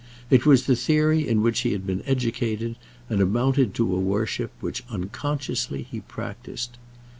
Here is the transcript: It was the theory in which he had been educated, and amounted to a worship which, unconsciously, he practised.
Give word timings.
It 0.31 0.47
was 0.47 0.65
the 0.65 0.75
theory 0.75 1.27
in 1.27 1.43
which 1.43 1.59
he 1.59 1.73
had 1.73 1.85
been 1.85 2.01
educated, 2.07 2.75
and 3.07 3.21
amounted 3.21 3.75
to 3.75 3.95
a 3.95 3.99
worship 3.99 4.49
which, 4.59 4.83
unconsciously, 4.89 5.85
he 5.91 5.99
practised. 5.99 6.79